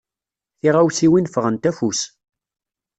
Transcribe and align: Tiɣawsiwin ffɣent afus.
Tiɣawsiwin 0.59 1.29
ffɣent 1.33 1.69
afus. 1.69 2.01